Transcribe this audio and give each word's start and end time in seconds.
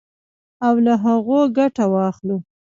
او 0.65 0.75
له 0.85 0.93
هغو 1.03 1.39
ګټه 1.57 1.83
واخلو. 1.93 2.37